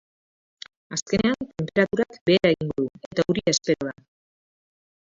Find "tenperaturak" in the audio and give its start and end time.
1.51-2.19